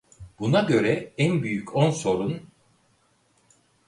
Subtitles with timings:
[0.39, 2.41] Buna göre en büyük on sorun: